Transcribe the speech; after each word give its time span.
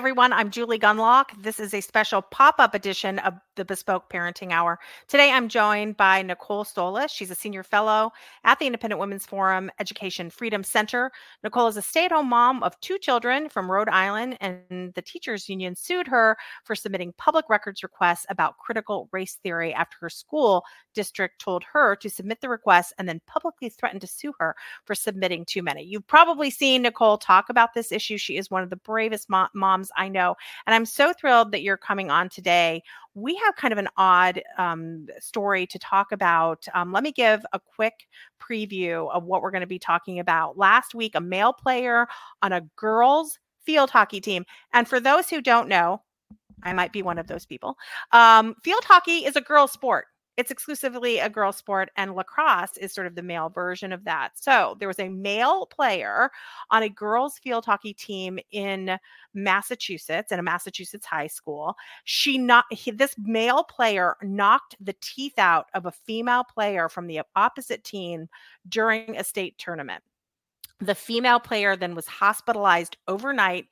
Everyone, 0.00 0.32
I'm 0.32 0.50
Julie 0.50 0.78
Gunlock. 0.78 1.26
This 1.42 1.60
is 1.60 1.74
a 1.74 1.82
special 1.82 2.22
pop 2.22 2.54
up 2.58 2.74
edition 2.74 3.18
of 3.18 3.34
the 3.56 3.66
Bespoke 3.66 4.08
Parenting 4.10 4.50
Hour. 4.50 4.78
Today 5.08 5.30
I'm 5.30 5.46
joined 5.46 5.98
by 5.98 6.22
Nicole 6.22 6.64
Solas. 6.64 7.10
She's 7.10 7.30
a 7.30 7.34
senior 7.34 7.62
fellow 7.62 8.10
at 8.44 8.58
the 8.58 8.64
Independent 8.64 8.98
Women's 8.98 9.26
Forum 9.26 9.70
Education 9.78 10.30
Freedom 10.30 10.64
Center. 10.64 11.12
Nicole 11.44 11.66
is 11.66 11.76
a 11.76 11.82
stay 11.82 12.06
at 12.06 12.12
home 12.12 12.30
mom 12.30 12.62
of 12.62 12.80
two 12.80 12.96
children 12.96 13.50
from 13.50 13.70
Rhode 13.70 13.90
Island, 13.90 14.38
and 14.40 14.94
the 14.94 15.02
teachers 15.02 15.50
union 15.50 15.76
sued 15.76 16.06
her 16.06 16.38
for 16.64 16.74
submitting 16.74 17.12
public 17.18 17.50
records 17.50 17.82
requests 17.82 18.24
about 18.30 18.56
critical 18.56 19.10
race 19.12 19.38
theory 19.42 19.74
after 19.74 19.98
her 20.00 20.08
school 20.08 20.64
district 20.94 21.42
told 21.42 21.62
her 21.74 21.94
to 21.96 22.08
submit 22.08 22.40
the 22.40 22.48
request 22.48 22.94
and 22.98 23.06
then 23.06 23.20
publicly 23.26 23.68
threatened 23.68 24.00
to 24.00 24.06
sue 24.06 24.32
her 24.38 24.56
for 24.86 24.94
submitting 24.94 25.44
too 25.44 25.62
many. 25.62 25.82
You've 25.82 26.06
probably 26.06 26.48
seen 26.48 26.80
Nicole 26.80 27.18
talk 27.18 27.50
about 27.50 27.74
this 27.74 27.92
issue. 27.92 28.16
She 28.16 28.38
is 28.38 28.50
one 28.50 28.62
of 28.62 28.70
the 28.70 28.76
bravest 28.76 29.28
moms 29.28 29.89
I 29.96 30.08
know. 30.08 30.36
And 30.66 30.74
I'm 30.74 30.86
so 30.86 31.12
thrilled 31.12 31.52
that 31.52 31.62
you're 31.62 31.76
coming 31.76 32.10
on 32.10 32.28
today. 32.28 32.82
We 33.14 33.34
have 33.36 33.56
kind 33.56 33.72
of 33.72 33.78
an 33.78 33.88
odd 33.96 34.42
um, 34.58 35.06
story 35.18 35.66
to 35.66 35.78
talk 35.78 36.12
about. 36.12 36.64
Um, 36.74 36.92
let 36.92 37.02
me 37.02 37.12
give 37.12 37.44
a 37.52 37.60
quick 37.60 38.06
preview 38.40 39.10
of 39.10 39.24
what 39.24 39.42
we're 39.42 39.50
going 39.50 39.62
to 39.62 39.66
be 39.66 39.78
talking 39.78 40.18
about. 40.18 40.56
Last 40.56 40.94
week, 40.94 41.14
a 41.14 41.20
male 41.20 41.52
player 41.52 42.06
on 42.42 42.52
a 42.52 42.62
girls' 42.76 43.38
field 43.64 43.90
hockey 43.90 44.20
team. 44.20 44.44
And 44.72 44.88
for 44.88 45.00
those 45.00 45.28
who 45.28 45.40
don't 45.40 45.68
know, 45.68 46.02
I 46.62 46.72
might 46.72 46.92
be 46.92 47.02
one 47.02 47.18
of 47.18 47.26
those 47.26 47.46
people. 47.46 47.76
Um, 48.12 48.54
field 48.62 48.84
hockey 48.84 49.24
is 49.24 49.36
a 49.36 49.40
girls' 49.40 49.72
sport 49.72 50.06
it's 50.40 50.50
exclusively 50.50 51.18
a 51.18 51.28
girl 51.28 51.52
sport 51.52 51.90
and 51.96 52.14
lacrosse 52.14 52.78
is 52.78 52.94
sort 52.94 53.06
of 53.06 53.14
the 53.14 53.22
male 53.22 53.50
version 53.50 53.92
of 53.92 54.04
that. 54.04 54.30
So 54.36 54.74
there 54.78 54.88
was 54.88 54.98
a 54.98 55.10
male 55.10 55.66
player 55.66 56.30
on 56.70 56.82
a 56.82 56.88
girls 56.88 57.38
field 57.38 57.66
hockey 57.66 57.92
team 57.92 58.38
in 58.50 58.98
massachusetts 59.34 60.32
in 60.32 60.38
a 60.38 60.42
massachusetts 60.42 61.04
high 61.04 61.26
school. 61.26 61.76
She 62.04 62.38
not 62.38 62.64
he, 62.70 62.90
this 62.90 63.14
male 63.18 63.64
player 63.64 64.16
knocked 64.22 64.76
the 64.80 64.96
teeth 65.02 65.38
out 65.38 65.66
of 65.74 65.84
a 65.84 65.92
female 65.92 66.44
player 66.44 66.88
from 66.88 67.06
the 67.06 67.20
opposite 67.36 67.84
team 67.84 68.26
during 68.66 69.18
a 69.18 69.24
state 69.24 69.58
tournament. 69.58 70.02
The 70.80 70.94
female 70.94 71.38
player 71.38 71.76
then 71.76 71.94
was 71.94 72.06
hospitalized 72.06 72.96
overnight 73.06 73.66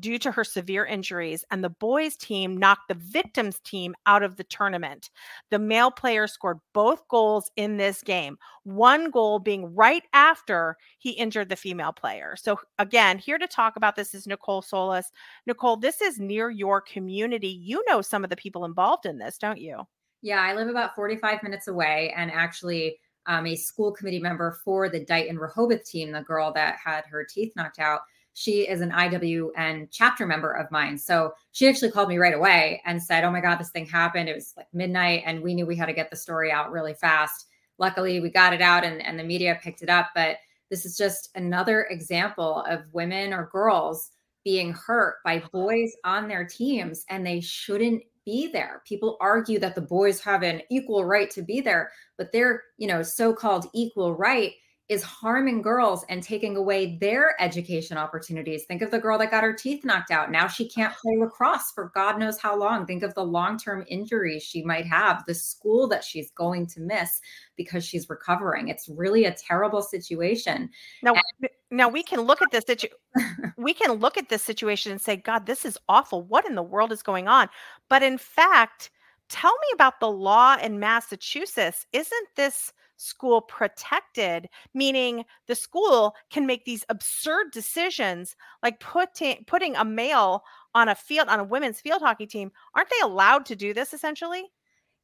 due 0.00 0.18
to 0.18 0.30
her 0.30 0.44
severe 0.44 0.84
injuries, 0.84 1.44
and 1.50 1.62
the 1.62 1.70
boys' 1.70 2.16
team 2.16 2.56
knocked 2.56 2.88
the 2.88 2.94
victims' 2.94 3.60
team 3.60 3.94
out 4.06 4.22
of 4.22 4.36
the 4.36 4.44
tournament. 4.44 5.10
The 5.50 5.58
male 5.58 5.90
player 5.90 6.26
scored 6.26 6.58
both 6.72 7.06
goals 7.08 7.50
in 7.56 7.76
this 7.76 8.02
game, 8.02 8.36
one 8.64 9.10
goal 9.10 9.38
being 9.38 9.74
right 9.74 10.02
after 10.12 10.76
he 10.98 11.10
injured 11.10 11.48
the 11.48 11.56
female 11.56 11.92
player. 11.92 12.34
So, 12.36 12.58
again, 12.78 13.18
here 13.18 13.38
to 13.38 13.46
talk 13.46 13.76
about 13.76 13.96
this 13.96 14.14
is 14.14 14.26
Nicole 14.26 14.62
Solas. 14.62 15.06
Nicole, 15.46 15.76
this 15.76 16.00
is 16.00 16.18
near 16.18 16.50
your 16.50 16.80
community. 16.80 17.48
You 17.48 17.84
know 17.88 18.02
some 18.02 18.24
of 18.24 18.30
the 18.30 18.36
people 18.36 18.64
involved 18.64 19.06
in 19.06 19.18
this, 19.18 19.38
don't 19.38 19.60
you? 19.60 19.82
Yeah, 20.22 20.40
I 20.40 20.54
live 20.54 20.68
about 20.68 20.94
45 20.94 21.42
minutes 21.42 21.68
away 21.68 22.12
and 22.16 22.30
actually 22.30 22.98
um, 23.26 23.46
a 23.46 23.56
school 23.56 23.92
committee 23.92 24.20
member 24.20 24.58
for 24.64 24.88
the 24.88 25.04
Dighton 25.04 25.38
Rehoboth 25.38 25.84
team, 25.84 26.12
the 26.12 26.22
girl 26.22 26.52
that 26.54 26.76
had 26.82 27.04
her 27.06 27.24
teeth 27.24 27.52
knocked 27.56 27.78
out 27.78 28.00
she 28.34 28.68
is 28.68 28.80
an 28.80 28.90
IWN 28.90 29.88
chapter 29.90 30.26
member 30.26 30.52
of 30.52 30.70
mine. 30.70 30.98
So 30.98 31.32
she 31.52 31.68
actually 31.68 31.92
called 31.92 32.08
me 32.08 32.18
right 32.18 32.34
away 32.34 32.82
and 32.84 33.02
said, 33.02 33.24
Oh 33.24 33.30
my 33.30 33.40
God, 33.40 33.56
this 33.56 33.70
thing 33.70 33.86
happened. 33.86 34.28
It 34.28 34.34
was 34.34 34.52
like 34.56 34.66
midnight, 34.72 35.22
and 35.24 35.42
we 35.42 35.54
knew 35.54 35.64
we 35.64 35.76
had 35.76 35.86
to 35.86 35.92
get 35.92 36.10
the 36.10 36.16
story 36.16 36.50
out 36.50 36.72
really 36.72 36.94
fast. 36.94 37.46
Luckily, 37.78 38.20
we 38.20 38.30
got 38.30 38.52
it 38.52 38.60
out 38.60 38.84
and, 38.84 39.00
and 39.04 39.18
the 39.18 39.24
media 39.24 39.58
picked 39.62 39.82
it 39.82 39.88
up. 39.88 40.10
But 40.14 40.38
this 40.68 40.84
is 40.84 40.96
just 40.96 41.30
another 41.36 41.86
example 41.90 42.64
of 42.68 42.82
women 42.92 43.32
or 43.32 43.48
girls 43.52 44.10
being 44.44 44.72
hurt 44.72 45.16
by 45.24 45.42
boys 45.52 45.92
on 46.04 46.28
their 46.28 46.44
teams, 46.44 47.04
and 47.08 47.24
they 47.24 47.40
shouldn't 47.40 48.02
be 48.24 48.48
there. 48.48 48.82
People 48.86 49.16
argue 49.20 49.58
that 49.58 49.74
the 49.74 49.80
boys 49.80 50.20
have 50.20 50.42
an 50.42 50.60
equal 50.70 51.04
right 51.04 51.30
to 51.30 51.42
be 51.42 51.60
there, 51.60 51.92
but 52.18 52.32
their, 52.32 52.62
you 52.78 52.86
know, 52.88 53.02
so-called 53.02 53.66
equal 53.74 54.14
right 54.14 54.52
is 54.90 55.02
harming 55.02 55.62
girls 55.62 56.04
and 56.10 56.22
taking 56.22 56.56
away 56.56 56.96
their 56.96 57.40
education 57.40 57.96
opportunities. 57.96 58.64
Think 58.64 58.82
of 58.82 58.90
the 58.90 58.98
girl 58.98 59.16
that 59.18 59.30
got 59.30 59.42
her 59.42 59.54
teeth 59.54 59.82
knocked 59.82 60.10
out. 60.10 60.30
Now 60.30 60.46
she 60.46 60.68
can't 60.68 60.94
play 60.94 61.16
lacrosse 61.16 61.72
for 61.74 61.90
God 61.94 62.18
knows 62.18 62.38
how 62.38 62.54
long. 62.54 62.84
Think 62.84 63.02
of 63.02 63.14
the 63.14 63.24
long 63.24 63.56
term 63.58 63.84
injuries 63.88 64.42
she 64.42 64.62
might 64.62 64.86
have, 64.86 65.24
the 65.26 65.34
school 65.34 65.88
that 65.88 66.04
she's 66.04 66.30
going 66.32 66.66
to 66.66 66.80
miss 66.80 67.20
because 67.56 67.82
she's 67.84 68.10
recovering. 68.10 68.68
It's 68.68 68.88
really 68.88 69.24
a 69.24 69.32
terrible 69.34 69.80
situation. 69.80 70.68
Now, 71.02 71.14
and- 71.40 71.50
now 71.70 71.88
we 71.88 72.02
can 72.02 72.20
look 72.20 72.42
at 72.42 72.50
this 72.50 72.64
situ- 72.66 72.88
we 73.56 73.72
can 73.72 73.92
look 73.92 74.18
at 74.18 74.28
this 74.28 74.42
situation 74.42 74.92
and 74.92 75.00
say, 75.00 75.16
God, 75.16 75.46
this 75.46 75.64
is 75.64 75.78
awful. 75.88 76.22
What 76.22 76.46
in 76.46 76.56
the 76.56 76.62
world 76.62 76.92
is 76.92 77.02
going 77.02 77.26
on? 77.26 77.48
But 77.88 78.02
in 78.02 78.18
fact, 78.18 78.90
tell 79.30 79.52
me 79.52 79.68
about 79.72 79.98
the 80.00 80.10
law 80.10 80.56
in 80.62 80.78
Massachusetts. 80.78 81.86
Isn't 81.92 82.28
this 82.36 82.72
school 82.96 83.40
protected, 83.40 84.48
meaning 84.74 85.24
the 85.46 85.54
school 85.54 86.14
can 86.30 86.46
make 86.46 86.64
these 86.64 86.84
absurd 86.88 87.50
decisions 87.52 88.36
like 88.62 88.80
putting 88.80 89.44
putting 89.46 89.76
a 89.76 89.84
male 89.84 90.42
on 90.74 90.88
a 90.88 90.94
field 90.94 91.28
on 91.28 91.40
a 91.40 91.44
women's 91.44 91.80
field 91.80 92.02
hockey 92.02 92.26
team. 92.26 92.50
Aren't 92.74 92.90
they 92.90 93.04
allowed 93.04 93.46
to 93.46 93.56
do 93.56 93.74
this 93.74 93.92
essentially? 93.92 94.44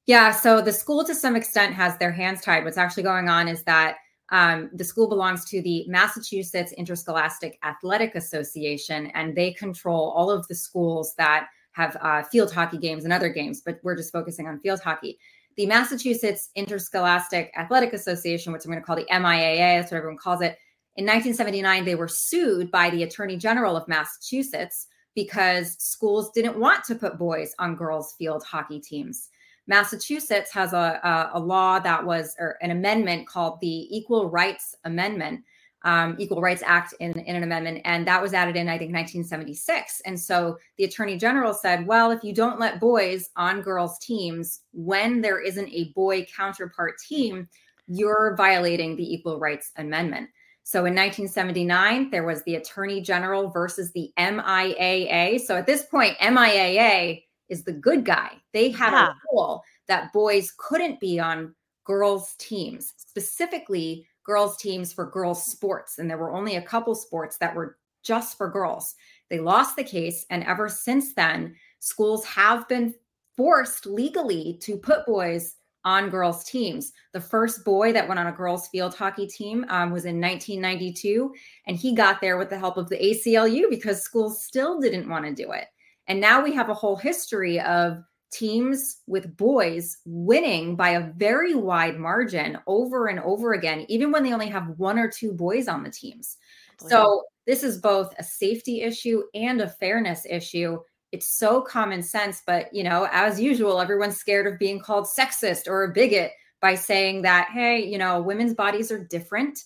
Yeah, 0.06 0.32
so 0.32 0.60
the 0.60 0.72
school 0.72 1.04
to 1.04 1.14
some 1.14 1.36
extent 1.36 1.74
has 1.74 1.96
their 1.98 2.12
hands 2.12 2.42
tied. 2.42 2.64
What's 2.64 2.78
actually 2.78 3.04
going 3.04 3.28
on 3.28 3.48
is 3.48 3.62
that 3.64 3.96
um, 4.30 4.70
the 4.72 4.84
school 4.84 5.08
belongs 5.08 5.44
to 5.46 5.60
the 5.60 5.84
Massachusetts 5.88 6.72
Interscholastic 6.72 7.58
Athletic 7.64 8.14
Association, 8.14 9.08
and 9.14 9.36
they 9.36 9.52
control 9.52 10.12
all 10.16 10.30
of 10.30 10.46
the 10.48 10.54
schools 10.54 11.14
that 11.18 11.48
have 11.72 11.96
uh, 12.00 12.22
field 12.22 12.52
hockey 12.52 12.78
games 12.78 13.04
and 13.04 13.12
other 13.12 13.28
games, 13.28 13.62
but 13.64 13.78
we're 13.82 13.96
just 13.96 14.12
focusing 14.12 14.46
on 14.46 14.60
field 14.60 14.80
hockey 14.80 15.18
the 15.60 15.66
Massachusetts 15.66 16.48
Interscholastic 16.54 17.52
Athletic 17.54 17.92
Association, 17.92 18.50
which 18.50 18.64
I'm 18.64 18.70
going 18.70 18.80
to 18.80 18.86
call 18.86 18.96
the 18.96 19.04
MIAA, 19.12 19.78
that's 19.78 19.92
what 19.92 19.98
everyone 19.98 20.16
calls 20.16 20.40
it. 20.40 20.56
In 20.96 21.04
1979, 21.04 21.84
they 21.84 21.96
were 21.96 22.08
sued 22.08 22.70
by 22.70 22.88
the 22.88 23.02
Attorney 23.02 23.36
General 23.36 23.76
of 23.76 23.86
Massachusetts 23.86 24.86
because 25.14 25.76
schools 25.78 26.30
didn't 26.30 26.58
want 26.58 26.82
to 26.84 26.94
put 26.94 27.18
boys 27.18 27.54
on 27.58 27.76
girls' 27.76 28.14
field 28.16 28.42
hockey 28.42 28.80
teams. 28.80 29.28
Massachusetts 29.66 30.50
has 30.50 30.72
a, 30.72 30.98
a, 31.04 31.30
a 31.34 31.38
law 31.38 31.78
that 31.78 32.06
was, 32.06 32.34
or 32.38 32.56
an 32.62 32.70
amendment 32.70 33.28
called 33.28 33.60
the 33.60 33.94
Equal 33.94 34.30
Rights 34.30 34.74
Amendment, 34.86 35.42
um, 35.84 36.16
Equal 36.18 36.40
Rights 36.40 36.62
Act 36.64 36.94
in, 37.00 37.18
in 37.20 37.36
an 37.36 37.42
amendment, 37.42 37.80
and 37.84 38.06
that 38.06 38.20
was 38.20 38.34
added 38.34 38.56
in, 38.56 38.68
I 38.68 38.78
think, 38.78 38.92
1976. 38.92 40.02
And 40.04 40.18
so 40.18 40.58
the 40.76 40.84
Attorney 40.84 41.16
General 41.16 41.54
said, 41.54 41.86
well, 41.86 42.10
if 42.10 42.22
you 42.22 42.34
don't 42.34 42.60
let 42.60 42.80
boys 42.80 43.30
on 43.36 43.62
girls' 43.62 43.98
teams 43.98 44.60
when 44.72 45.20
there 45.20 45.40
isn't 45.40 45.68
a 45.72 45.92
boy 45.94 46.26
counterpart 46.26 46.98
team, 46.98 47.48
you're 47.86 48.34
violating 48.36 48.96
the 48.96 49.14
Equal 49.14 49.38
Rights 49.38 49.72
Amendment. 49.76 50.28
So 50.62 50.80
in 50.80 50.94
1979, 50.94 52.10
there 52.10 52.24
was 52.24 52.42
the 52.44 52.56
Attorney 52.56 53.00
General 53.00 53.48
versus 53.48 53.90
the 53.92 54.12
MIAA. 54.18 55.40
So 55.40 55.56
at 55.56 55.66
this 55.66 55.84
point, 55.84 56.16
MIAA 56.18 57.24
is 57.48 57.64
the 57.64 57.72
good 57.72 58.04
guy. 58.04 58.32
They 58.52 58.70
had 58.70 58.92
yeah. 58.92 59.08
a 59.08 59.14
rule 59.32 59.64
that 59.88 60.12
boys 60.12 60.52
couldn't 60.56 61.00
be 61.00 61.18
on 61.18 61.54
girls' 61.84 62.34
teams, 62.38 62.92
specifically 62.96 64.06
girls' 64.30 64.56
teams 64.58 64.92
for 64.92 65.10
girls' 65.10 65.44
sports. 65.44 65.98
And 65.98 66.08
there 66.08 66.18
were 66.18 66.30
only 66.32 66.54
a 66.54 66.62
couple 66.62 66.94
sports 66.94 67.36
that 67.38 67.52
were 67.52 67.78
just 68.04 68.38
for 68.38 68.48
girls. 68.48 68.94
They 69.28 69.40
lost 69.40 69.74
the 69.74 69.82
case. 69.82 70.24
And 70.30 70.44
ever 70.44 70.68
since 70.68 71.14
then, 71.14 71.56
schools 71.80 72.24
have 72.26 72.68
been 72.68 72.94
forced 73.36 73.86
legally 73.86 74.56
to 74.62 74.76
put 74.76 75.04
boys 75.04 75.56
on 75.84 76.10
girls' 76.10 76.44
teams. 76.44 76.92
The 77.12 77.20
first 77.20 77.64
boy 77.64 77.92
that 77.92 78.06
went 78.06 78.20
on 78.20 78.28
a 78.28 78.32
girls' 78.32 78.68
field 78.68 78.94
hockey 78.94 79.26
team 79.26 79.64
um, 79.68 79.90
was 79.90 80.04
in 80.04 80.20
1992. 80.20 81.34
And 81.66 81.76
he 81.76 81.92
got 81.92 82.20
there 82.20 82.38
with 82.38 82.50
the 82.50 82.58
help 82.58 82.76
of 82.76 82.88
the 82.88 82.98
ACLU 82.98 83.68
because 83.68 84.02
schools 84.02 84.44
still 84.44 84.78
didn't 84.78 85.08
want 85.08 85.24
to 85.24 85.34
do 85.34 85.50
it. 85.50 85.66
And 86.06 86.20
now 86.20 86.40
we 86.40 86.54
have 86.54 86.68
a 86.68 86.74
whole 86.74 86.96
history 86.96 87.58
of 87.60 88.04
teams 88.30 88.98
with 89.06 89.36
boys 89.36 89.98
winning 90.04 90.76
by 90.76 90.90
a 90.90 91.12
very 91.12 91.54
wide 91.54 91.98
margin 91.98 92.58
over 92.66 93.08
and 93.08 93.20
over 93.20 93.52
again, 93.52 93.84
even 93.88 94.12
when 94.12 94.22
they 94.22 94.32
only 94.32 94.48
have 94.48 94.78
one 94.78 94.98
or 94.98 95.10
two 95.10 95.32
boys 95.32 95.68
on 95.68 95.82
the 95.82 95.90
teams. 95.90 96.36
So, 96.78 97.24
this 97.46 97.62
is 97.62 97.78
both 97.78 98.14
a 98.18 98.22
safety 98.22 98.82
issue 98.82 99.22
and 99.34 99.60
a 99.60 99.68
fairness 99.68 100.24
issue. 100.28 100.78
It's 101.10 101.28
so 101.28 101.60
common 101.60 102.02
sense, 102.02 102.42
but 102.46 102.72
you 102.72 102.84
know, 102.84 103.08
as 103.10 103.40
usual, 103.40 103.80
everyone's 103.80 104.16
scared 104.16 104.46
of 104.46 104.58
being 104.58 104.78
called 104.78 105.06
sexist 105.06 105.66
or 105.66 105.84
a 105.84 105.92
bigot 105.92 106.32
by 106.60 106.74
saying 106.74 107.22
that, 107.22 107.48
hey, 107.52 107.84
you 107.84 107.98
know, 107.98 108.22
women's 108.22 108.54
bodies 108.54 108.92
are 108.92 109.04
different 109.04 109.58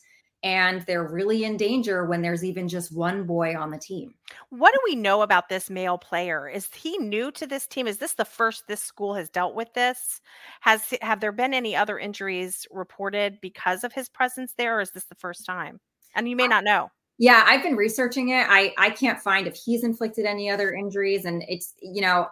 and 0.44 0.82
they're 0.82 1.08
really 1.08 1.44
in 1.44 1.56
danger 1.56 2.05
when 2.05 2.20
there's 2.20 2.44
even 2.44 2.69
just 2.69 2.94
one 2.94 3.25
boy 3.25 3.56
on 3.56 3.70
the 3.70 3.79
team. 3.79 4.14
What 4.50 4.75
do 4.75 4.79
we 4.85 4.94
know 4.94 5.23
about 5.23 5.49
this 5.49 5.70
male 5.70 5.96
player? 5.96 6.46
Is 6.46 6.69
he 6.73 6.99
new 6.99 7.32
to 7.32 7.46
this 7.46 7.67
team? 7.67 7.87
Is 7.87 7.96
this 7.96 8.12
the 8.12 8.26
first 8.26 8.69
this 8.69 8.82
school 8.82 9.14
has 9.14 9.31
dealt 9.31 9.55
with 9.55 9.73
this? 9.73 10.20
Has 10.61 10.93
have 11.00 11.20
there 11.20 11.32
been 11.32 11.55
any 11.55 11.75
other 11.75 11.99
injuries 11.99 12.67
reported 12.70 13.38
because 13.41 13.85
of 13.85 13.94
his 13.94 14.11
presence 14.11 14.52
there 14.56 14.76
or 14.76 14.81
is 14.82 14.91
this 14.91 15.06
the 15.06 15.14
first 15.14 15.46
time? 15.46 15.81
And 16.14 16.29
you 16.29 16.37
may 16.37 16.47
not 16.47 16.62
know. 16.62 16.90
Yeah, 17.17 17.43
I've 17.47 17.62
been 17.62 17.76
researching 17.76 18.29
it. 18.29 18.47
I 18.49 18.75
I 18.76 18.90
can't 18.90 19.20
find 19.20 19.47
if 19.47 19.56
he's 19.56 19.82
inflicted 19.82 20.26
any 20.26 20.50
other 20.50 20.75
injuries, 20.75 21.25
and 21.25 21.43
it's 21.49 21.75
you 21.81 22.02
know 22.02 22.26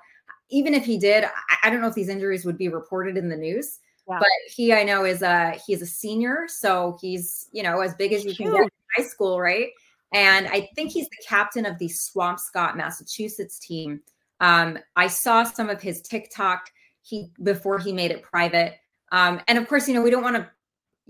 even 0.51 0.75
if 0.75 0.85
he 0.85 0.99
did, 0.99 1.25
I, 1.25 1.31
I 1.65 1.71
don't 1.71 1.81
know 1.81 1.89
if 1.89 1.95
these 1.95 2.09
injuries 2.09 2.45
would 2.45 2.59
be 2.59 2.69
reported 2.69 3.17
in 3.17 3.29
the 3.29 3.37
news. 3.37 3.79
Wow. 4.07 4.19
But 4.19 4.29
he, 4.55 4.73
I 4.73 4.83
know, 4.83 5.05
is 5.05 5.23
a 5.23 5.59
he's 5.67 5.83
a 5.83 5.87
senior, 5.87 6.47
so 6.49 6.99
he's 7.01 7.49
you 7.53 7.63
know 7.63 7.81
as 7.81 7.95
big 7.95 8.13
as 8.13 8.25
you 8.25 8.35
Cute. 8.35 8.49
can 8.49 8.57
get 8.57 8.63
in 8.65 8.71
high 8.97 9.09
school, 9.09 9.41
right? 9.41 9.69
And 10.13 10.47
I 10.49 10.69
think 10.75 10.91
he's 10.91 11.09
the 11.09 11.25
captain 11.27 11.65
of 11.65 11.79
the 11.79 11.89
Swampscott, 11.89 12.77
Massachusetts 12.77 13.59
team. 13.59 14.01
Um, 14.41 14.79
I 14.97 15.07
saw 15.07 15.45
some 15.45 15.71
of 15.71 15.81
his 15.81 16.03
TikTok 16.03 16.71
he 17.03 17.31
before 17.43 17.79
he 17.79 17.93
made 17.93 18.11
it 18.11 18.23
private. 18.23 18.75
Um, 19.11 19.41
and 19.49 19.59
of 19.59 19.69
course, 19.69 19.89
you 19.89 19.95
know, 19.95 20.03
we 20.03 20.11
don't 20.11 20.23
want 20.23 20.37
to, 20.37 20.49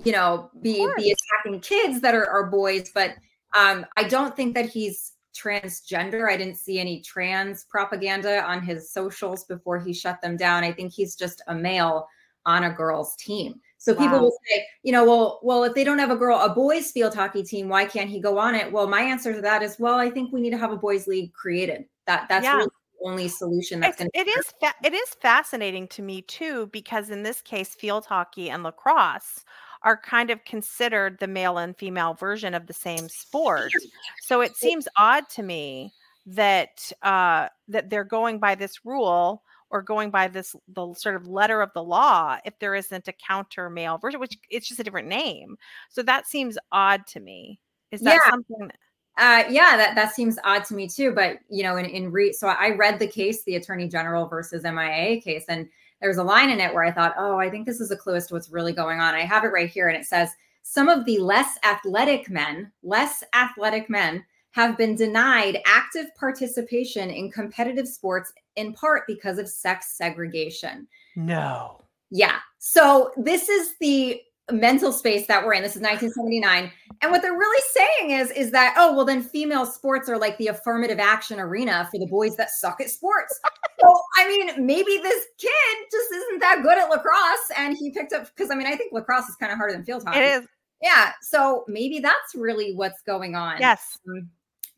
you 0.05 0.13
know, 0.13 0.51
be 0.61 0.87
be 0.97 1.15
attacking 1.15 1.61
kids 1.61 2.01
that 2.01 2.15
are, 2.15 2.29
are 2.29 2.47
boys, 2.47 2.91
but 2.95 3.15
um, 3.55 3.87
I 3.97 4.05
don't 4.05 4.37
think 4.37 4.55
that 4.55 4.67
he's 4.67 5.13
transgender. 5.35 6.29
I 6.31 6.37
didn't 6.37 6.57
see 6.57 6.79
any 6.79 7.01
trans 7.01 7.65
propaganda 7.65 8.43
on 8.45 8.63
his 8.63 8.93
socials 8.93 9.45
before 9.45 9.79
he 9.79 9.93
shut 9.93 10.21
them 10.21 10.37
down. 10.37 10.65
I 10.65 10.73
think 10.73 10.93
he's 10.93 11.17
just 11.17 11.43
a 11.47 11.55
male 11.55 12.07
on 12.47 12.65
a 12.65 12.71
girl's 12.71 13.17
team. 13.17 13.61
So 13.79 13.95
people 13.95 14.19
wow. 14.19 14.23
will 14.23 14.39
say, 14.49 14.65
you 14.85 14.93
know, 14.93 15.05
well, 15.05 15.41
well, 15.43 15.65
if 15.65 15.75
they 15.75 15.83
don't 15.83 15.99
have 15.99 16.11
a 16.13 16.17
girl, 16.17 16.39
a 16.39 16.55
boys 16.55 16.93
field 16.93 17.15
hockey 17.15 17.43
team, 17.43 17.69
why 17.69 17.85
can't 17.85 18.09
he 18.09 18.21
go 18.21 18.39
on 18.39 18.55
it? 18.55 18.71
Well, 18.71 18.87
my 18.87 19.01
answer 19.01 19.35
to 19.35 19.41
that 19.41 19.63
is, 19.63 19.77
well, 19.81 19.99
I 19.99 20.09
think 20.09 20.33
we 20.33 20.41
need 20.41 20.51
to 20.51 20.59
have 20.59 20.71
a 20.71 20.77
boys 20.77 21.09
league 21.09 21.33
created. 21.33 21.87
That 22.07 22.29
that's 22.29 22.45
yeah. 22.45 22.59
really 22.59 22.69
the 23.01 23.09
only 23.09 23.29
solution 23.29 23.81
that's 23.81 23.99
going 23.99 24.11
to. 24.15 24.21
It 24.21 24.29
is 24.29 24.53
fa- 24.61 24.75
it 24.85 24.95
is 24.95 25.09
fascinating 25.21 25.89
to 25.89 26.03
me 26.03 26.23
too 26.23 26.69
because 26.73 27.11
in 27.11 27.25
this 27.25 27.43
case, 27.43 27.75
field 27.75 28.07
hockey 28.07 28.51
and 28.51 28.63
lacrosse 28.63 29.45
are 29.83 29.97
kind 29.97 30.31
of 30.31 30.45
considered 30.45 31.19
the 31.19 31.27
male 31.27 31.59
and 31.59 31.77
female 31.77 32.15
version 32.15 32.55
of 32.55 32.69
the 32.69 32.73
same 32.73 33.09
sport. 33.09 33.73
So 34.21 34.43
it 34.43 34.57
seems 34.57 34.87
odd 34.97 35.29
to 35.31 35.43
me 35.43 35.93
that 36.27 36.93
uh, 37.03 37.49
that 37.67 37.91
they're 37.91 38.05
going 38.05 38.39
by 38.39 38.55
this 38.55 38.85
rule 38.85 39.43
or 39.73 39.83
going 39.83 40.11
by 40.11 40.29
this 40.29 40.55
the 40.69 40.95
sort 40.95 41.17
of 41.17 41.27
letter 41.27 41.63
of 41.63 41.71
the 41.75 41.83
law 41.83 42.37
if 42.45 42.57
there 42.59 42.75
isn't 42.75 43.09
a 43.09 43.13
counter 43.13 43.69
male 43.69 43.99
version, 43.99 44.21
which 44.21 44.39
it's 44.51 44.69
just 44.69 44.79
a 44.79 44.85
different 44.85 45.09
name. 45.09 45.57
So 45.89 46.03
that 46.03 46.27
seems 46.29 46.59
odd 46.71 47.07
to 47.09 47.21
me. 47.21 47.59
Is 47.91 48.03
that 48.03 48.21
yeah. 48.25 48.31
something? 48.31 48.71
Uh, 49.19 49.45
yeah, 49.51 49.77
that 49.77 49.95
that 49.95 50.15
seems 50.15 50.39
odd 50.45 50.65
to 50.67 50.75
me 50.75 50.87
too. 50.87 51.13
But 51.13 51.39
you 51.51 51.63
know, 51.63 51.77
in 51.77 51.87
in 51.87 52.13
re 52.13 52.33
so 52.33 52.49
I 52.49 52.71
read 52.77 52.99
the 52.99 53.07
case, 53.07 53.43
the 53.45 53.57
Attorney 53.57 53.89
General 53.89 54.27
versus 54.27 54.63
MIA 54.63 55.21
case, 55.21 55.47
and 55.49 55.69
there's 56.01 56.19
a 56.19 56.25
line 56.25 56.51
in 56.51 56.61
it 56.61 56.73
where 56.73 56.85
I 56.85 56.93
thought, 56.93 57.15
oh, 57.19 57.39
I 57.39 57.51
think 57.51 57.67
this 57.67 57.81
is 57.81 57.91
a 57.91 57.97
clue 57.97 58.15
as 58.15 58.27
to 58.29 58.35
what's 58.35 58.51
really 58.51 58.73
going 58.73 59.01
on. 59.01 59.15
I 59.15 59.21
have 59.21 59.45
it 59.45 59.49
right 59.49 59.69
here, 59.69 59.89
and 59.89 59.97
it 59.97 60.07
says 60.07 60.31
some 60.63 60.89
of 60.89 61.05
the 61.05 61.19
less 61.19 61.59
athletic 61.65 62.31
men, 62.31 62.73
less 62.83 63.25
athletic 63.35 63.91
men 63.91 64.25
have 64.53 64.77
been 64.77 64.95
denied 64.95 65.59
active 65.67 66.07
participation 66.19 67.11
in 67.11 67.31
competitive 67.31 67.89
sports 67.89 68.33
in 68.57 68.73
part 68.73 69.05
because 69.07 69.39
of 69.39 69.49
sex 69.49 69.97
segregation. 69.97 70.87
No. 71.17 71.81
Yeah. 72.11 72.39
So 72.59 73.11
this 73.17 73.49
is 73.49 73.75
the 73.81 74.21
mental 74.51 74.93
space 74.93 75.27
that 75.27 75.45
we're 75.45 75.55
in. 75.55 75.63
This 75.63 75.77
is 75.77 75.83
1979. 75.83 76.71
And 77.01 77.11
what 77.11 77.23
they're 77.23 77.33
really 77.33 77.63
saying 77.73 78.11
is, 78.11 78.31
is 78.33 78.51
that, 78.51 78.75
oh, 78.77 78.95
well, 78.95 79.05
then 79.05 79.23
female 79.23 79.65
sports 79.65 80.09
are 80.09 80.19
like 80.19 80.37
the 80.39 80.49
affirmative 80.49 80.99
action 80.99 81.39
arena 81.41 81.89
for 81.91 81.99
the 81.99 82.07
boys 82.07 82.37
that 82.37 82.51
suck 82.51 82.81
at 82.81 82.91
sports. 82.91 83.41
so, 83.81 84.01
I 84.19 84.29
mean, 84.29 84.67
maybe 84.67 84.99
this 85.03 85.25
kid 85.39 85.77
just 85.91 86.13
isn't 86.13 86.41
that 86.41 86.61
good 86.63 86.79
at 86.79 86.91
lacrosse. 86.91 87.51
And 87.57 87.77
he 87.79 87.91
picked 87.91 88.13
up, 88.13 88.27
because 88.35 88.51
I 88.51 88.55
mean, 88.55 88.67
I 88.67 88.77
think 88.77 88.93
lacrosse 88.93 89.29
is 89.29 89.37
kind 89.37 89.53
of 89.53 89.59
harder 89.59 89.75
than 89.75 89.85
field 89.85 90.05
hockey. 90.05 90.19
It 90.19 90.43
is. 90.43 90.47
Yeah. 90.83 91.13
So 91.23 91.65
maybe 91.69 92.01
that's 92.01 92.35
really 92.35 92.75
what's 92.75 93.03
going 93.03 93.37
on. 93.37 93.59
Yes. 93.61 93.99
Um, 94.09 94.29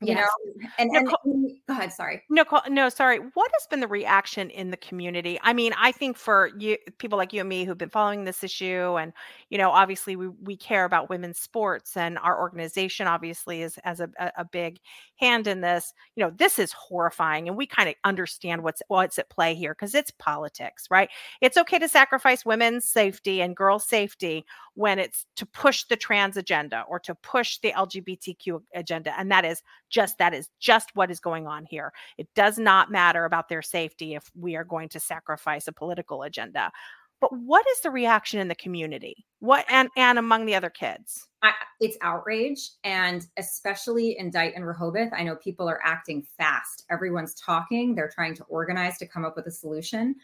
you 0.01 0.09
yes. 0.09 0.27
know 0.27 0.69
and, 0.79 0.91
Nicole, 0.91 1.19
and 1.25 1.51
go 1.69 1.75
ahead 1.75 1.93
sorry. 1.93 2.23
Nicole 2.29 2.61
no 2.69 2.89
sorry. 2.89 3.19
What 3.35 3.51
has 3.55 3.67
been 3.69 3.81
the 3.81 3.89
reaction 3.89 4.51
in 4.51 4.71
the 4.71 4.77
community? 4.77 5.39
I 5.43 5.53
mean 5.53 5.73
i 5.79 5.93
think 5.93 6.17
for 6.17 6.51
you 6.59 6.77
people 6.99 7.19
like 7.19 7.33
you 7.33 7.41
and 7.41 7.49
me 7.49 7.65
who've 7.65 7.79
been 7.79 7.91
following 7.91 8.25
this 8.25 8.43
issue 8.43 8.97
and 8.99 9.13
you 9.51 9.59
know 9.59 9.71
obviously 9.71 10.17
we, 10.17 10.29
we 10.29 10.57
care 10.57 10.85
about 10.85 11.11
women's 11.11 11.39
sports 11.39 11.97
and 11.97 12.19
our 12.19 12.39
organization 12.39 13.07
obviously 13.07 13.63
is 13.63 13.79
as 13.85 14.01
a, 14.01 14.09
a 14.37 14.45
big 14.45 14.79
hand 15.17 15.47
in 15.47 15.61
this. 15.61 15.93
You 16.17 16.25
know 16.25 16.33
this 16.37 16.59
is 16.59 16.73
horrifying 16.73 17.49
and 17.49 17.57
we 17.57 17.67
kind 17.67 17.89
of 17.89 17.95
understand 18.05 18.63
what's 18.63 18.83
what's 18.89 19.19
at 19.19 19.31
play 19.31 19.55
here 19.55 19.75
because 19.75 19.95
it's 19.95 20.11
politics 20.19 20.87
right? 20.91 21.09
It's 21.41 21.57
okay 21.57 21.79
to 21.79 21.89
sacrifice 21.89 22.45
women's 22.45 22.85
safety 22.89 23.41
and 23.41 23.57
girls 23.57 23.85
safety 23.85 24.45
when 24.75 24.99
it's 24.99 25.25
to 25.37 25.47
push 25.47 25.85
the 25.85 25.97
trans 25.97 26.37
agenda 26.37 26.85
or 26.89 26.99
to 26.99 27.15
push 27.15 27.59
the 27.59 27.73
lgbtq 27.73 28.61
agenda 28.75 29.19
and 29.19 29.31
that 29.31 29.45
is 29.45 29.63
just 29.95 30.19
that 30.19 30.35
is 30.35 30.49
just 30.59 30.91
what 30.95 31.11
is 31.11 31.21
going 31.21 31.47
on 31.47 31.65
here. 31.65 31.93
It 32.19 32.29
does 32.35 32.59
not 32.59 32.91
matter 32.91 33.25
about 33.25 33.49
their 33.49 33.63
safety 33.63 34.15
if 34.15 34.29
we 34.35 34.57
are 34.57 34.65
going 34.65 34.89
to 34.91 35.01
sacrifice 35.01 35.69
a 35.69 35.73
political 35.73 36.25
agenda. 36.25 36.73
But 37.21 37.31
what 37.39 37.65
is 37.71 37.81
the 37.81 37.93
reaction 37.93 38.41
in 38.41 38.49
the 38.49 38.57
community? 38.57 39.25
What 39.39 39.65
and 39.71 39.89
and 39.97 40.19
among 40.19 40.47
the 40.47 40.57
other 40.57 40.69
kids? 40.69 41.29
I, 41.43 41.53
it's 41.81 41.97
outrage 42.03 42.71
and 42.83 43.27
especially 43.39 44.19
in 44.19 44.31
Dighton 44.31 44.65
Rehoboth. 44.65 45.11
I 45.17 45.23
know 45.23 45.37
people 45.37 45.69
are 45.69 45.81
acting 45.85 46.27
fast. 46.37 46.85
Everyone's 46.91 47.35
talking. 47.35 47.95
They're 47.95 48.13
trying 48.13 48.35
to 48.35 48.45
organize 48.45 48.99
to 48.99 49.07
come 49.07 49.25
up 49.25 49.37
with 49.37 49.47
a 49.47 49.53
solution. 49.53 50.17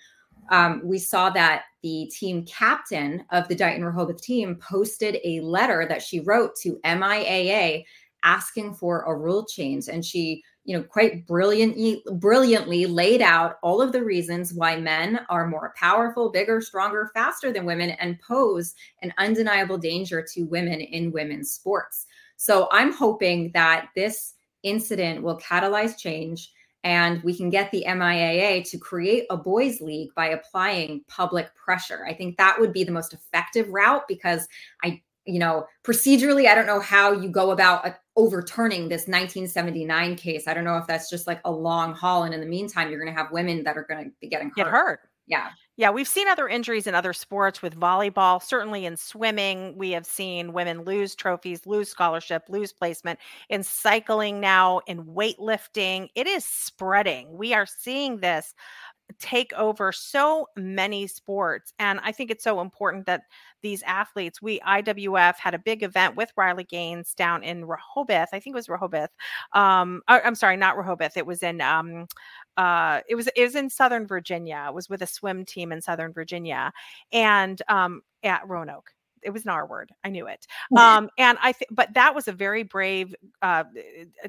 Um, 0.50 0.80
we 0.82 0.98
saw 0.98 1.30
that 1.30 1.64
the 1.82 2.10
team 2.12 2.44
captain 2.44 3.24
of 3.30 3.46
the 3.46 3.54
Dighton 3.54 3.84
Rehoboth 3.84 4.20
team 4.20 4.56
posted 4.56 5.18
a 5.22 5.40
letter 5.40 5.86
that 5.88 6.02
she 6.02 6.20
wrote 6.20 6.56
to 6.62 6.80
MIAA 6.84 7.84
asking 8.24 8.74
for 8.74 9.02
a 9.02 9.16
rule 9.16 9.44
change 9.44 9.88
and 9.88 10.04
she 10.04 10.42
you 10.64 10.76
know 10.76 10.82
quite 10.82 11.26
brilliantly 11.26 12.02
brilliantly 12.14 12.86
laid 12.86 13.22
out 13.22 13.56
all 13.62 13.80
of 13.80 13.92
the 13.92 14.02
reasons 14.02 14.52
why 14.52 14.76
men 14.76 15.20
are 15.28 15.46
more 15.46 15.72
powerful 15.76 16.30
bigger 16.30 16.60
stronger 16.60 17.10
faster 17.14 17.52
than 17.52 17.64
women 17.64 17.90
and 17.90 18.20
pose 18.20 18.74
an 19.02 19.12
undeniable 19.18 19.78
danger 19.78 20.22
to 20.22 20.42
women 20.44 20.80
in 20.80 21.12
women's 21.12 21.50
sports 21.50 22.06
so 22.36 22.68
i'm 22.72 22.92
hoping 22.92 23.50
that 23.52 23.88
this 23.94 24.34
incident 24.62 25.22
will 25.22 25.38
catalyze 25.38 25.96
change 25.96 26.52
and 26.82 27.22
we 27.22 27.36
can 27.36 27.50
get 27.50 27.70
the 27.70 27.84
MIAA 27.86 28.68
to 28.70 28.78
create 28.78 29.26
a 29.28 29.36
boys 29.36 29.82
league 29.82 30.14
by 30.14 30.28
applying 30.28 31.04
public 31.08 31.54
pressure. 31.54 32.06
I 32.08 32.14
think 32.14 32.38
that 32.38 32.58
would 32.58 32.72
be 32.72 32.84
the 32.84 32.92
most 32.92 33.12
effective 33.12 33.68
route 33.68 34.08
because 34.08 34.48
I 34.82 35.02
you 35.26 35.38
know, 35.38 35.66
procedurally, 35.84 36.48
I 36.48 36.54
don't 36.54 36.66
know 36.66 36.80
how 36.80 37.12
you 37.12 37.28
go 37.28 37.50
about 37.50 37.86
overturning 38.20 38.82
this 38.82 39.08
1979 39.08 40.14
case. 40.16 40.46
I 40.46 40.52
don't 40.52 40.64
know 40.64 40.76
if 40.76 40.86
that's 40.86 41.08
just 41.08 41.26
like 41.26 41.40
a 41.46 41.50
long 41.50 41.94
haul. 41.94 42.24
And 42.24 42.34
in 42.34 42.40
the 42.40 42.46
meantime, 42.46 42.90
you're 42.90 43.00
going 43.00 43.12
to 43.12 43.18
have 43.18 43.32
women 43.32 43.64
that 43.64 43.78
are 43.78 43.86
going 43.88 44.04
to 44.04 44.10
be 44.20 44.28
getting 44.28 44.48
hurt. 44.48 44.56
Get 44.56 44.66
hurt. 44.66 45.00
Yeah. 45.26 45.48
Yeah. 45.78 45.90
We've 45.90 46.06
seen 46.06 46.28
other 46.28 46.46
injuries 46.46 46.86
in 46.86 46.94
other 46.94 47.14
sports 47.14 47.62
with 47.62 47.74
volleyball. 47.80 48.42
Certainly 48.42 48.84
in 48.84 48.98
swimming, 48.98 49.74
we 49.78 49.92
have 49.92 50.04
seen 50.04 50.52
women 50.52 50.82
lose 50.82 51.14
trophies, 51.14 51.64
lose 51.64 51.88
scholarship, 51.88 52.42
lose 52.50 52.74
placement. 52.74 53.18
In 53.48 53.62
cycling 53.62 54.38
now, 54.38 54.80
in 54.86 55.04
weightlifting, 55.04 56.08
it 56.14 56.26
is 56.26 56.44
spreading. 56.44 57.38
We 57.38 57.54
are 57.54 57.64
seeing 57.64 58.18
this 58.18 58.54
take 59.20 59.52
over 59.52 59.92
so 59.92 60.46
many 60.56 61.06
sports. 61.06 61.72
And 61.78 62.00
I 62.02 62.10
think 62.10 62.30
it's 62.30 62.42
so 62.42 62.60
important 62.60 63.06
that 63.06 63.22
these 63.62 63.82
athletes, 63.82 64.40
we 64.40 64.58
IWF 64.60 65.36
had 65.36 65.54
a 65.54 65.58
big 65.58 65.82
event 65.82 66.16
with 66.16 66.32
Riley 66.36 66.64
Gaines 66.64 67.14
down 67.14 67.42
in 67.42 67.66
Rehoboth. 67.66 68.28
I 68.32 68.40
think 68.40 68.54
it 68.54 68.56
was 68.56 68.68
Rehoboth. 68.68 69.10
Um, 69.52 70.02
uh, 70.08 70.20
I'm 70.24 70.34
sorry, 70.34 70.56
not 70.56 70.76
Rehoboth. 70.76 71.16
It 71.16 71.26
was 71.26 71.42
in 71.42 71.60
um, 71.60 72.06
uh, 72.56 73.00
it 73.08 73.14
was 73.14 73.28
it 73.36 73.42
was 73.44 73.54
in 73.54 73.70
Southern 73.70 74.06
Virginia. 74.06 74.64
It 74.68 74.74
was 74.74 74.88
with 74.88 75.02
a 75.02 75.06
swim 75.06 75.44
team 75.44 75.72
in 75.72 75.82
Southern 75.82 76.12
Virginia, 76.12 76.72
and 77.12 77.60
um, 77.68 78.02
at 78.22 78.48
Roanoke 78.48 78.90
it 79.22 79.30
was 79.30 79.44
an 79.44 79.50
R 79.50 79.66
word. 79.66 79.92
I 80.04 80.10
knew 80.10 80.26
it. 80.26 80.46
Um, 80.76 81.10
and 81.18 81.38
I 81.42 81.52
think, 81.52 81.70
but 81.70 81.94
that 81.94 82.14
was 82.14 82.28
a 82.28 82.32
very 82.32 82.62
brave 82.62 83.14
uh, 83.42 83.64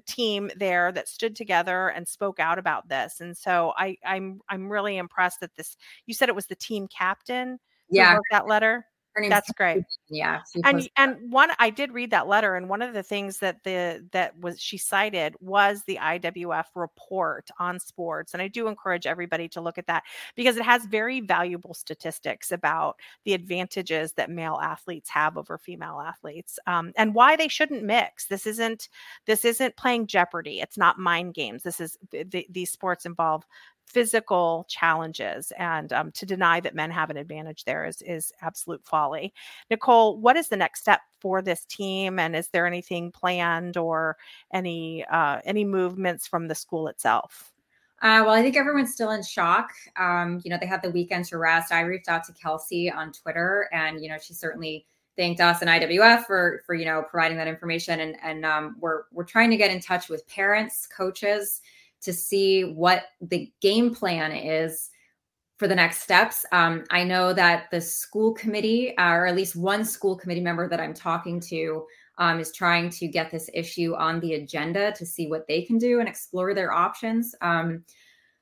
team 0.05 0.51
there 0.55 0.91
that 0.91 1.07
stood 1.07 1.35
together 1.35 1.89
and 1.89 2.07
spoke 2.07 2.39
out 2.39 2.59
about 2.59 2.89
this. 2.89 3.21
And 3.21 3.37
so 3.37 3.73
I, 3.77 3.97
I'm, 4.05 4.41
I'm 4.49 4.71
really 4.71 4.97
impressed 4.97 5.39
that 5.41 5.55
this. 5.55 5.77
You 6.05 6.13
said 6.13 6.29
it 6.29 6.35
was 6.35 6.47
the 6.47 6.55
team 6.55 6.87
captain. 6.87 7.59
Yeah, 7.89 8.13
wrote 8.13 8.23
that 8.31 8.47
letter. 8.47 8.85
That's 9.29 9.51
great. 9.53 9.83
Yeah. 10.11 10.41
And 10.65 10.89
and 10.97 11.31
one 11.31 11.51
I 11.57 11.69
did 11.69 11.93
read 11.93 12.11
that 12.11 12.27
letter 12.27 12.55
and 12.55 12.67
one 12.67 12.81
of 12.81 12.93
the 12.93 13.01
things 13.01 13.37
that 13.39 13.63
the 13.63 14.05
that 14.11 14.37
was 14.39 14.59
she 14.59 14.77
cited 14.77 15.35
was 15.39 15.83
the 15.83 15.97
IWF 16.01 16.65
report 16.75 17.49
on 17.59 17.79
sports 17.79 18.33
and 18.33 18.41
I 18.43 18.49
do 18.49 18.67
encourage 18.67 19.07
everybody 19.07 19.47
to 19.49 19.61
look 19.61 19.77
at 19.77 19.87
that 19.87 20.03
because 20.35 20.57
it 20.57 20.63
has 20.63 20.85
very 20.85 21.21
valuable 21.21 21.73
statistics 21.73 22.51
about 22.51 22.97
the 23.23 23.33
advantages 23.33 24.11
that 24.13 24.29
male 24.29 24.59
athletes 24.61 25.09
have 25.09 25.37
over 25.37 25.57
female 25.57 26.01
athletes 26.05 26.59
um, 26.67 26.91
and 26.97 27.15
why 27.15 27.37
they 27.37 27.47
shouldn't 27.47 27.83
mix. 27.83 28.27
This 28.27 28.45
isn't 28.45 28.89
this 29.25 29.45
isn't 29.45 29.77
playing 29.77 30.07
Jeopardy. 30.07 30.59
It's 30.59 30.77
not 30.77 30.99
mind 30.99 31.35
games. 31.35 31.63
This 31.63 31.79
is 31.79 31.97
the, 32.11 32.45
these 32.49 32.71
sports 32.71 33.05
involve 33.05 33.45
physical 33.91 34.65
challenges 34.69 35.51
and 35.57 35.91
um, 35.91 36.11
to 36.11 36.25
deny 36.25 36.59
that 36.59 36.75
men 36.75 36.89
have 36.89 37.09
an 37.09 37.17
advantage 37.17 37.65
there 37.65 37.85
is 37.85 38.01
is 38.03 38.31
absolute 38.41 38.81
folly 38.85 39.33
nicole 39.69 40.17
what 40.17 40.37
is 40.37 40.47
the 40.47 40.57
next 40.57 40.79
step 40.79 41.01
for 41.19 41.41
this 41.41 41.65
team 41.65 42.17
and 42.17 42.35
is 42.35 42.47
there 42.49 42.65
anything 42.65 43.11
planned 43.11 43.75
or 43.75 44.15
any 44.53 45.05
uh, 45.05 45.39
any 45.43 45.65
movements 45.65 46.25
from 46.25 46.47
the 46.47 46.55
school 46.55 46.87
itself 46.87 47.51
uh, 48.03 48.23
well, 48.25 48.31
I 48.31 48.41
think 48.41 48.57
everyone's 48.57 48.91
still 48.91 49.11
in 49.11 49.21
shock. 49.21 49.73
Um, 49.95 50.41
you 50.43 50.49
know, 50.49 50.57
they 50.59 50.65
had 50.65 50.81
the 50.81 50.89
weekend 50.89 51.25
to 51.25 51.37
rest. 51.37 51.71
I 51.71 51.81
reached 51.81 52.09
out 52.09 52.23
to 52.23 52.33
Kelsey 52.33 52.89
on 52.89 53.11
Twitter, 53.11 53.69
and 53.71 54.01
you 54.01 54.09
know, 54.09 54.17
she 54.19 54.33
certainly 54.33 54.87
thanked 55.15 55.39
us 55.39 55.61
and 55.61 55.69
IWF 55.69 56.25
for 56.25 56.63
for 56.65 56.73
you 56.73 56.85
know 56.85 57.03
providing 57.03 57.37
that 57.37 57.47
information. 57.47 57.99
And 57.99 58.17
and 58.23 58.43
um, 58.43 58.75
we're 58.79 59.03
we're 59.11 59.23
trying 59.23 59.51
to 59.51 59.57
get 59.57 59.69
in 59.69 59.79
touch 59.79 60.09
with 60.09 60.27
parents, 60.27 60.87
coaches, 60.87 61.61
to 62.01 62.13
see 62.13 62.63
what 62.63 63.03
the 63.21 63.51
game 63.61 63.93
plan 63.93 64.31
is 64.31 64.89
for 65.57 65.67
the 65.67 65.75
next 65.75 66.01
steps. 66.01 66.43
Um, 66.51 66.85
I 66.89 67.03
know 67.03 67.33
that 67.33 67.69
the 67.69 67.79
school 67.81 68.33
committee, 68.33 68.97
uh, 68.97 69.11
or 69.11 69.27
at 69.27 69.35
least 69.35 69.55
one 69.55 69.85
school 69.85 70.15
committee 70.15 70.41
member 70.41 70.67
that 70.67 70.79
I'm 70.79 70.93
talking 70.93 71.39
to, 71.41 71.85
um, 72.17 72.39
is 72.39 72.51
trying 72.51 72.89
to 72.89 73.07
get 73.07 73.31
this 73.31 73.49
issue 73.53 73.95
on 73.95 74.19
the 74.19 74.33
agenda 74.33 74.91
to 74.93 75.05
see 75.05 75.27
what 75.27 75.47
they 75.47 75.61
can 75.61 75.77
do 75.77 75.99
and 75.99 76.09
explore 76.09 76.53
their 76.53 76.71
options. 76.71 77.35
Um, 77.41 77.83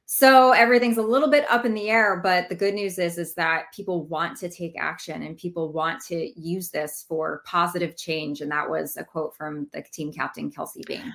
so 0.05 0.53
everything's 0.53 0.97
a 0.97 1.03
little 1.03 1.29
bit 1.29 1.45
up 1.51 1.65
in 1.65 1.73
the 1.73 1.89
air, 1.89 2.19
but 2.23 2.49
the 2.49 2.55
good 2.55 2.73
news 2.73 2.97
is 2.97 3.17
is 3.17 3.35
that 3.35 3.65
people 3.75 4.05
want 4.07 4.35
to 4.37 4.49
take 4.49 4.73
action 4.79 5.21
and 5.21 5.37
people 5.37 5.71
want 5.71 6.03
to 6.05 6.31
use 6.39 6.71
this 6.71 7.05
for 7.07 7.43
positive 7.45 7.95
change. 7.95 8.41
And 8.41 8.49
that 8.49 8.67
was 8.67 8.97
a 8.97 9.03
quote 9.03 9.35
from 9.35 9.67
the 9.71 9.83
team 9.93 10.11
captain 10.11 10.49
Kelsey 10.49 10.81
Bain. 10.87 11.13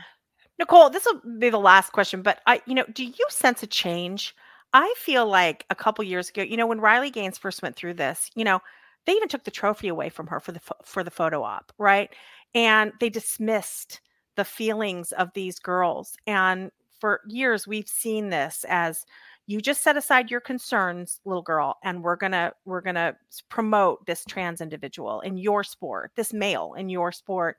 Nicole, 0.58 0.90
this 0.90 1.04
will 1.06 1.20
be 1.38 1.50
the 1.50 1.58
last 1.58 1.92
question, 1.92 2.22
but 2.22 2.40
I, 2.46 2.62
you 2.66 2.74
know, 2.74 2.84
do 2.92 3.04
you 3.04 3.26
sense 3.28 3.62
a 3.62 3.66
change? 3.66 4.34
I 4.72 4.92
feel 4.96 5.26
like 5.26 5.66
a 5.70 5.74
couple 5.74 6.04
years 6.04 6.28
ago, 6.28 6.42
you 6.42 6.56
know, 6.56 6.66
when 6.66 6.80
Riley 6.80 7.10
Gaines 7.10 7.38
first 7.38 7.62
went 7.62 7.76
through 7.76 7.94
this, 7.94 8.30
you 8.34 8.44
know, 8.44 8.60
they 9.06 9.12
even 9.12 9.28
took 9.28 9.44
the 9.44 9.50
trophy 9.50 9.88
away 9.88 10.08
from 10.08 10.26
her 10.28 10.40
for 10.40 10.52
the 10.52 10.60
for 10.84 11.04
the 11.04 11.10
photo 11.10 11.42
op, 11.42 11.72
right? 11.78 12.10
And 12.54 12.92
they 13.00 13.10
dismissed 13.10 14.00
the 14.36 14.44
feelings 14.44 15.12
of 15.12 15.30
these 15.34 15.58
girls. 15.58 16.16
And 16.26 16.70
for 17.00 17.20
years 17.26 17.66
we've 17.66 17.88
seen 17.88 18.30
this 18.30 18.64
as 18.68 19.04
you 19.46 19.60
just 19.60 19.82
set 19.82 19.96
aside 19.96 20.30
your 20.30 20.40
concerns 20.40 21.20
little 21.24 21.42
girl 21.42 21.76
and 21.82 22.02
we're 22.02 22.16
to 22.32 22.52
we're 22.64 22.80
to 22.94 23.14
promote 23.50 24.06
this 24.06 24.24
trans 24.24 24.60
individual 24.60 25.20
in 25.20 25.36
your 25.36 25.62
sport 25.62 26.12
this 26.16 26.32
male 26.32 26.72
in 26.78 26.88
your 26.88 27.12
sport 27.12 27.58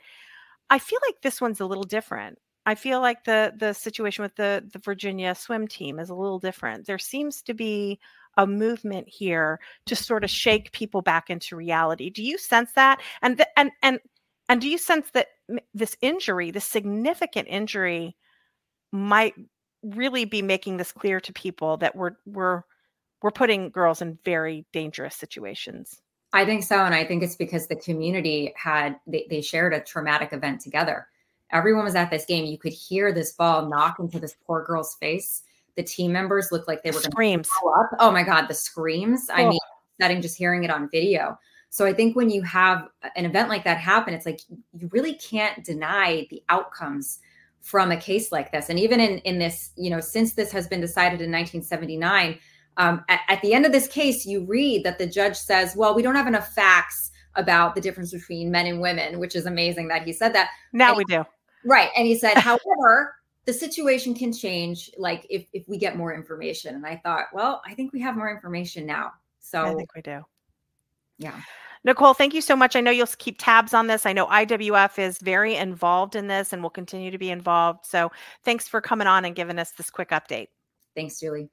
i 0.69 0.79
feel 0.79 0.99
like 1.07 1.21
this 1.21 1.39
one's 1.39 1.59
a 1.59 1.65
little 1.65 1.83
different 1.83 2.39
I 2.65 2.75
feel 2.75 2.99
like 2.99 3.25
the 3.25 3.53
the 3.55 3.73
situation 3.73 4.23
with 4.23 4.35
the 4.35 4.67
the 4.71 4.79
Virginia 4.79 5.35
swim 5.35 5.67
team 5.67 5.99
is 5.99 6.09
a 6.09 6.15
little 6.15 6.39
different. 6.39 6.87
There 6.87 6.97
seems 6.97 7.41
to 7.43 7.53
be 7.53 7.99
a 8.37 8.47
movement 8.47 9.07
here 9.07 9.59
to 9.85 9.95
sort 9.95 10.23
of 10.23 10.29
shake 10.29 10.71
people 10.71 11.01
back 11.01 11.29
into 11.29 11.55
reality. 11.55 12.09
Do 12.09 12.23
you 12.23 12.37
sense 12.37 12.71
that? 12.73 13.01
And 13.21 13.37
the, 13.37 13.59
and 13.59 13.71
and 13.81 13.99
and 14.49 14.61
do 14.61 14.69
you 14.69 14.77
sense 14.77 15.09
that 15.11 15.27
this 15.73 15.95
injury, 16.01 16.51
this 16.51 16.65
significant 16.65 17.47
injury, 17.49 18.15
might 18.91 19.35
really 19.83 20.25
be 20.25 20.41
making 20.41 20.77
this 20.77 20.91
clear 20.91 21.19
to 21.19 21.33
people 21.33 21.77
that 21.77 21.95
we're 21.95 22.15
we're 22.25 22.63
we're 23.21 23.31
putting 23.31 23.69
girls 23.69 24.01
in 24.01 24.17
very 24.25 24.65
dangerous 24.73 25.15
situations? 25.15 26.01
I 26.33 26.45
think 26.45 26.63
so, 26.63 26.83
and 26.83 26.93
I 26.93 27.05
think 27.05 27.23
it's 27.23 27.35
because 27.35 27.67
the 27.67 27.75
community 27.75 28.53
had 28.57 28.97
they, 29.05 29.27
they 29.29 29.41
shared 29.41 29.73
a 29.73 29.79
traumatic 29.79 30.33
event 30.33 30.61
together 30.61 31.07
Everyone 31.51 31.85
was 31.85 31.95
at 31.95 32.09
this 32.09 32.25
game. 32.25 32.45
You 32.45 32.57
could 32.57 32.73
hear 32.73 33.11
this 33.11 33.33
ball 33.33 33.69
knock 33.69 33.99
into 33.99 34.19
this 34.19 34.35
poor 34.45 34.63
girl's 34.63 34.95
face. 34.95 35.43
The 35.75 35.83
team 35.83 36.11
members 36.11 36.51
looked 36.51 36.67
like 36.67 36.83
they 36.83 36.91
were 36.91 37.01
going 37.01 37.11
screams. 37.11 37.49
Up. 37.79 37.89
Oh 37.99 38.11
my 38.11 38.23
god, 38.23 38.47
the 38.47 38.53
screams! 38.53 39.29
I 39.29 39.49
mean, 39.49 39.59
setting 39.99 40.21
just 40.21 40.37
hearing 40.37 40.63
it 40.63 40.69
on 40.69 40.89
video. 40.89 41.37
So 41.69 41.85
I 41.85 41.93
think 41.93 42.15
when 42.15 42.29
you 42.29 42.41
have 42.43 42.87
an 43.17 43.25
event 43.25 43.49
like 43.49 43.65
that 43.65 43.77
happen, 43.77 44.13
it's 44.13 44.25
like 44.25 44.39
you 44.73 44.89
really 44.93 45.15
can't 45.15 45.63
deny 45.63 46.25
the 46.29 46.41
outcomes 46.47 47.19
from 47.61 47.91
a 47.91 47.97
case 47.97 48.31
like 48.31 48.51
this. 48.51 48.69
And 48.69 48.79
even 48.79 48.99
in 48.99 49.17
in 49.19 49.39
this, 49.39 49.71
you 49.75 49.89
know, 49.89 49.99
since 49.99 50.33
this 50.33 50.51
has 50.51 50.67
been 50.67 50.79
decided 50.79 51.21
in 51.21 51.31
1979, 51.31 52.39
um, 52.77 53.03
at, 53.09 53.21
at 53.27 53.41
the 53.41 53.53
end 53.53 53.65
of 53.65 53.71
this 53.71 53.87
case, 53.87 54.25
you 54.25 54.45
read 54.45 54.83
that 54.85 54.99
the 54.99 55.07
judge 55.07 55.35
says, 55.35 55.75
"Well, 55.75 55.95
we 55.95 56.01
don't 56.01 56.15
have 56.15 56.27
enough 56.27 56.53
facts." 56.53 57.11
About 57.35 57.75
the 57.75 57.81
difference 57.81 58.11
between 58.11 58.51
men 58.51 58.67
and 58.67 58.81
women, 58.81 59.19
which 59.19 59.35
is 59.35 59.45
amazing 59.45 59.87
that 59.89 60.03
he 60.03 60.13
said 60.13 60.33
that. 60.33 60.49
Now 60.73 60.89
and 60.89 60.97
we 60.97 61.05
do. 61.05 61.25
Right. 61.63 61.89
And 61.95 62.07
he 62.07 62.17
said, 62.17 62.33
however, 62.37 63.15
the 63.45 63.53
situation 63.53 64.15
can 64.15 64.33
change 64.33 64.91
like 64.97 65.25
if 65.29 65.47
if 65.53 65.67
we 65.67 65.77
get 65.77 65.97
more 65.97 66.13
information. 66.13 66.75
And 66.75 66.85
I 66.85 66.97
thought, 67.03 67.25
well, 67.33 67.61
I 67.65 67.73
think 67.73 67.93
we 67.93 68.01
have 68.01 68.15
more 68.15 68.31
information 68.31 68.85
now. 68.85 69.11
So 69.39 69.63
I 69.63 69.73
think 69.75 69.93
we 69.95 70.01
do. 70.01 70.21
Yeah. 71.17 71.39
Nicole, 71.83 72.15
thank 72.15 72.33
you 72.33 72.41
so 72.41 72.55
much. 72.55 72.75
I 72.75 72.81
know 72.81 72.89
you'll 72.89 73.05
keep 73.19 73.35
tabs 73.37 73.71
on 73.71 73.85
this. 73.85 74.07
I 74.07 74.13
know 74.13 74.25
IWF 74.25 74.97
is 74.97 75.19
very 75.19 75.55
involved 75.55 76.15
in 76.15 76.27
this 76.27 76.51
and 76.51 76.63
will 76.63 76.71
continue 76.71 77.11
to 77.11 77.19
be 77.19 77.29
involved. 77.29 77.85
So 77.85 78.11
thanks 78.43 78.67
for 78.67 78.81
coming 78.81 79.05
on 79.05 79.23
and 79.23 79.35
giving 79.35 79.59
us 79.59 79.71
this 79.71 79.91
quick 79.91 80.09
update. 80.09 80.47
Thanks, 80.95 81.19
Julie. 81.19 81.49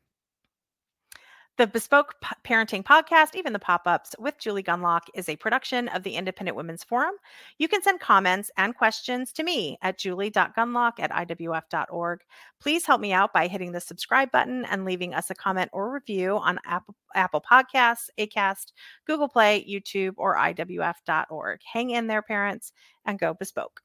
The 1.62 1.68
Bespoke 1.68 2.20
P- 2.20 2.34
Parenting 2.42 2.82
Podcast, 2.82 3.36
even 3.36 3.52
the 3.52 3.58
pop 3.60 3.82
ups 3.86 4.16
with 4.18 4.36
Julie 4.36 4.64
Gunlock, 4.64 5.02
is 5.14 5.28
a 5.28 5.36
production 5.36 5.86
of 5.90 6.02
the 6.02 6.16
Independent 6.16 6.56
Women's 6.56 6.82
Forum. 6.82 7.14
You 7.56 7.68
can 7.68 7.80
send 7.84 8.00
comments 8.00 8.50
and 8.56 8.74
questions 8.74 9.32
to 9.34 9.44
me 9.44 9.78
at 9.80 9.96
julie.gunlock 9.96 10.94
at 10.98 11.12
iwf.org. 11.12 12.20
Please 12.60 12.84
help 12.84 13.00
me 13.00 13.12
out 13.12 13.32
by 13.32 13.46
hitting 13.46 13.70
the 13.70 13.80
subscribe 13.80 14.32
button 14.32 14.64
and 14.64 14.84
leaving 14.84 15.14
us 15.14 15.30
a 15.30 15.36
comment 15.36 15.70
or 15.72 15.92
review 15.92 16.36
on 16.36 16.58
Apple, 16.66 16.96
Apple 17.14 17.44
Podcasts, 17.48 18.10
ACAST, 18.18 18.72
Google 19.06 19.28
Play, 19.28 19.64
YouTube, 19.64 20.14
or 20.16 20.34
iwf.org. 20.34 21.60
Hang 21.72 21.90
in 21.90 22.08
there, 22.08 22.22
parents, 22.22 22.72
and 23.06 23.20
go 23.20 23.34
bespoke. 23.34 23.82